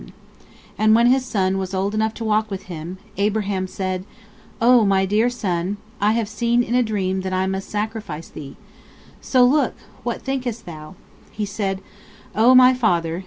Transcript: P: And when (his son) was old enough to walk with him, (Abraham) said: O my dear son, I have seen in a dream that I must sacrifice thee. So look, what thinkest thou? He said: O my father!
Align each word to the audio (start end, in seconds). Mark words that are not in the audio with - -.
P: 0.03 0.13
And 0.79 0.95
when 0.95 1.05
(his 1.05 1.23
son) 1.23 1.59
was 1.59 1.75
old 1.75 1.93
enough 1.93 2.15
to 2.15 2.25
walk 2.25 2.49
with 2.49 2.63
him, 2.63 2.97
(Abraham) 3.17 3.67
said: 3.67 4.03
O 4.59 4.83
my 4.83 5.05
dear 5.05 5.29
son, 5.29 5.77
I 6.01 6.13
have 6.13 6.27
seen 6.27 6.63
in 6.63 6.73
a 6.73 6.81
dream 6.81 7.21
that 7.21 7.33
I 7.33 7.45
must 7.45 7.69
sacrifice 7.69 8.27
thee. 8.29 8.55
So 9.21 9.45
look, 9.45 9.75
what 10.01 10.23
thinkest 10.23 10.65
thou? 10.65 10.95
He 11.31 11.45
said: 11.45 11.81
O 12.33 12.55
my 12.55 12.73
father! 12.73 13.19